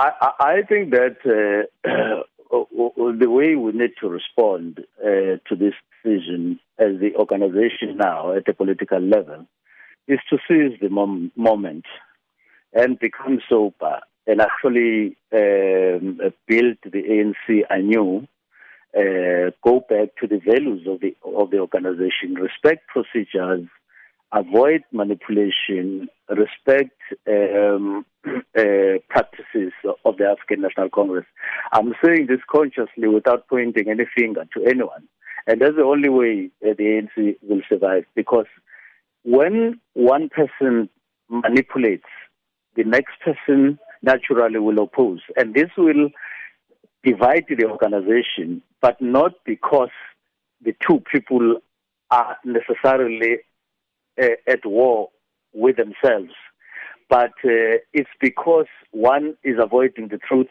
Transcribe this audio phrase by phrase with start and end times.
[0.00, 1.82] I, I think that uh,
[2.52, 8.46] the way we need to respond uh, to this decision as the organization now at
[8.46, 9.46] the political level
[10.08, 11.84] is to seize the mom- moment
[12.72, 18.26] and become sober and actually um, build the ANC anew,
[18.96, 23.68] uh, go back to the values of the of the organization, respect procedures,
[24.32, 26.98] avoid manipulation, respect
[27.28, 28.06] um,
[28.58, 28.98] uh,
[29.50, 29.72] practices
[30.04, 31.26] of the African National Congress.
[31.72, 35.08] I'm saying this consciously without pointing any finger to anyone.
[35.46, 36.84] And that's the only way uh, the
[37.18, 38.46] ANC will survive because
[39.24, 40.88] when one person
[41.28, 42.04] manipulates,
[42.76, 45.20] the next person naturally will oppose.
[45.36, 46.10] And this will
[47.04, 49.90] divide the organization, but not because
[50.62, 51.56] the two people
[52.10, 53.38] are necessarily
[54.20, 55.08] uh, at war
[55.52, 56.32] with themselves,
[57.10, 60.46] but uh, it's because one is avoiding the truth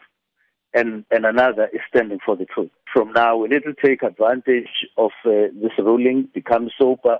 [0.74, 2.70] and, and another is standing for the truth.
[2.92, 7.18] From now, we need to take advantage of uh, this ruling, become sober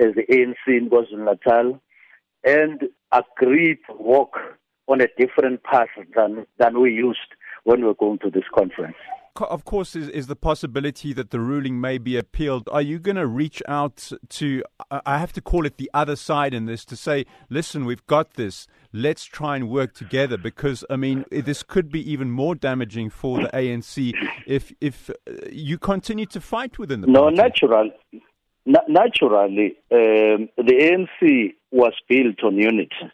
[0.00, 1.80] as the ANC in KwaZulu Natal,
[2.44, 4.38] and agree to walk
[4.88, 7.18] on a different path than, than we used
[7.64, 8.96] when we were going to this conference
[9.40, 12.68] of course, is, is the possibility that the ruling may be appealed.
[12.72, 16.54] Are you going to reach out to, I have to call it the other side
[16.54, 18.66] in this, to say, listen, we've got this.
[18.92, 23.42] Let's try and work together because, I mean, this could be even more damaging for
[23.42, 24.14] the ANC
[24.46, 27.36] if if uh, you continue to fight within the no, party.
[27.36, 27.90] natural,
[28.66, 33.12] naturally, um, the ANC was built on unity.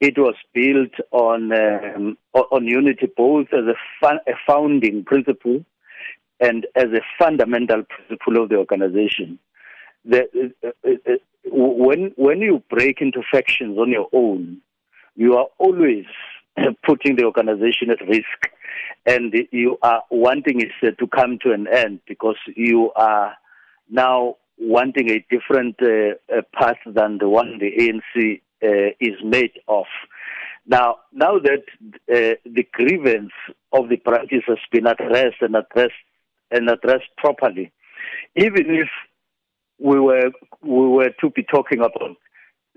[0.00, 5.64] It was built on um, on unity, both as a, fun, a founding principle
[6.40, 9.38] and as a fundamental principle of the organization.
[10.04, 11.16] The, uh, uh, uh,
[11.50, 14.58] when when you break into factions on your own,
[15.16, 16.04] you are always
[16.86, 18.50] putting the organization at risk,
[19.04, 23.34] and you are wanting it to come to an end because you are
[23.90, 29.86] now wanting a different uh, path than the one the ANC uh, is made of.
[30.66, 31.64] Now, now that
[32.12, 33.32] uh, the grievance
[33.72, 35.94] of the practice has been addressed and addressed
[36.50, 37.72] and addressed properly,
[38.36, 38.88] even if
[39.78, 40.30] we were
[40.62, 42.16] we were to be talking about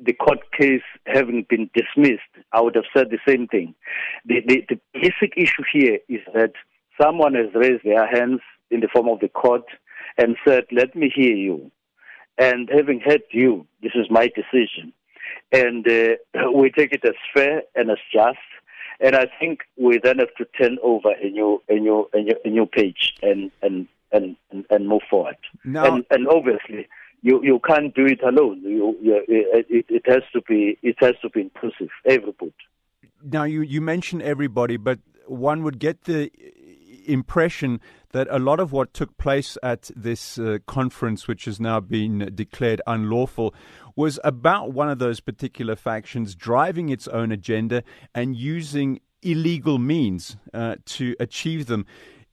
[0.03, 2.21] the court case having been dismissed,
[2.53, 3.75] I would have said the same thing.
[4.25, 6.53] The, the, the basic issue here is that
[6.99, 8.39] someone has raised their hands
[8.71, 9.65] in the form of the court
[10.17, 11.71] and said, "Let me hear you."
[12.37, 14.93] And having heard you, this is my decision
[15.51, 16.15] and uh,
[16.55, 18.37] we take it as fair and as just.
[18.99, 22.35] And I think we then have to turn over a new, a new, a new,
[22.45, 24.35] a new page and and, and,
[24.69, 25.37] and, move forward.
[25.63, 26.87] Now, and, and obviously,
[27.21, 28.61] you you can't do it alone.
[28.61, 31.89] You, you, it, it has to be it has to be inclusive.
[32.05, 32.53] Everybody.
[33.23, 36.31] Now you you mention everybody, but one would get the
[37.07, 37.79] impression
[38.11, 42.31] that a lot of what took place at this uh, conference, which has now been
[42.33, 43.53] declared unlawful,
[43.95, 50.37] was about one of those particular factions driving its own agenda and using illegal means
[50.53, 51.85] uh, to achieve them.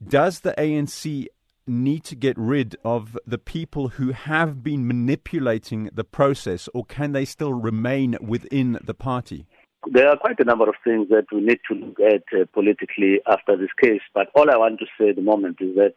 [0.06, 1.26] Does the ANC
[1.66, 7.12] need to get rid of the people who have been manipulating the process, or can
[7.12, 9.46] they still remain within the party?
[9.90, 13.20] There are quite a number of things that we need to look at uh, politically
[13.26, 15.94] after this case, but all I want to say at the moment is that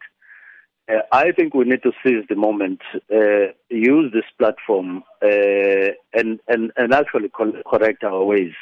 [0.88, 2.80] uh, I think we need to seize the moment,
[3.14, 8.54] uh, use this platform, uh, and, and, and actually correct our ways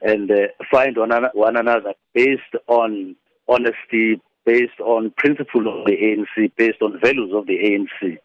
[0.00, 3.16] and uh, find one, one another based on
[3.48, 8.18] honesty, based on principles of the ANC, based on values of the ANC.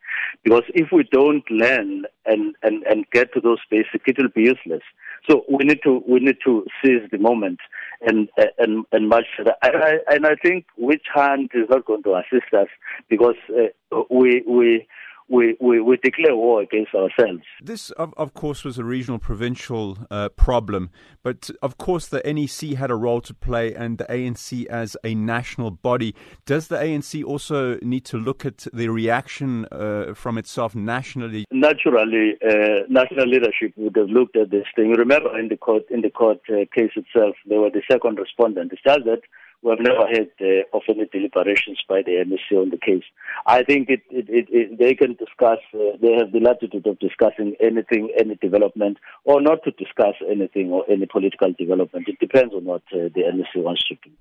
[0.43, 4.43] Because if we don't learn and, and, and get to those basics, it will be
[4.43, 4.83] useless.
[5.29, 7.59] So we need to we need to seize the moment
[8.01, 9.55] and and and much further.
[9.61, 12.67] And I, and I think which hand is not going to assist us
[13.09, 14.87] because uh, we we
[15.29, 17.43] we, we, we declare war against ourselves.
[17.61, 20.89] This, of, of course, was a regional provincial uh, problem,
[21.23, 25.15] but of course the NEC had a role to play and the ANC as a
[25.15, 26.15] national body.
[26.45, 31.45] Does the ANC also need to look at the reaction uh, from itself nationally?
[31.51, 34.91] Naturally, uh, national leadership would have looked at this thing.
[34.91, 38.71] Remember, in the court, in the court uh, case itself, they were the second respondent.
[38.71, 39.21] It's just that
[39.63, 43.03] we have never had uh, of any deliberations by the NEC on the case.
[43.45, 47.55] I think it, it, it, they can discuss, uh, they have the latitude of discussing
[47.59, 52.09] anything, any development, or not to discuss anything or any political development.
[52.09, 54.11] It depends on what uh, the NEC wants to do.